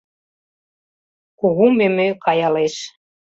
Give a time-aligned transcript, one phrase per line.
[1.39, 2.75] Кугу мӧмӧ каялеш